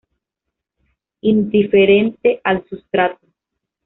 Indiferente 1.21 2.41
al 2.43 2.65
sustrato. 2.67 3.27